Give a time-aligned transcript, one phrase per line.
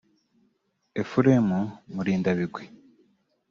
[1.01, 1.49] Ephrem
[1.93, 2.63] Murindabigwi